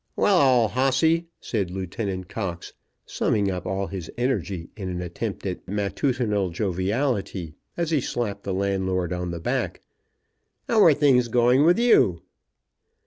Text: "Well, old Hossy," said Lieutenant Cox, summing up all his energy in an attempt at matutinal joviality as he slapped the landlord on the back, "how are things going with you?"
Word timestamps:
"Well, 0.15 0.41
old 0.63 0.71
Hossy," 0.71 1.27
said 1.39 1.69
Lieutenant 1.69 2.27
Cox, 2.27 2.73
summing 3.05 3.51
up 3.51 3.67
all 3.67 3.85
his 3.85 4.09
energy 4.17 4.71
in 4.75 4.89
an 4.89 4.99
attempt 4.99 5.45
at 5.45 5.67
matutinal 5.67 6.49
joviality 6.49 7.53
as 7.77 7.91
he 7.91 8.01
slapped 8.01 8.41
the 8.43 8.51
landlord 8.55 9.13
on 9.13 9.29
the 9.29 9.39
back, 9.39 9.79
"how 10.67 10.83
are 10.83 10.95
things 10.95 11.27
going 11.27 11.65
with 11.65 11.77
you?" 11.77 12.23